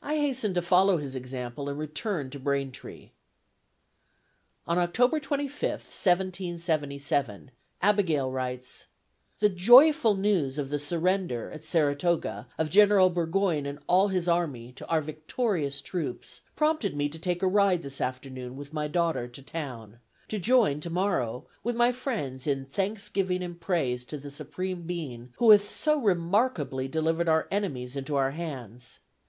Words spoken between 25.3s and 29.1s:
who hath so remarkably delivered our enemies into our hands.